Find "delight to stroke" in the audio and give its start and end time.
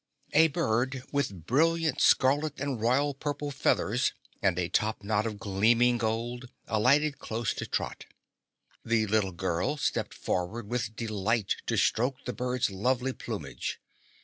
10.95-12.25